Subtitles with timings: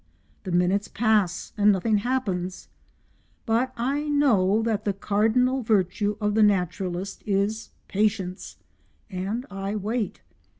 [0.45, 2.69] The minutes pass and nothing happens,
[3.45, 8.57] but I know that the cardinal virtue of the naturalist is patience,
[9.11, 10.21] and I wait.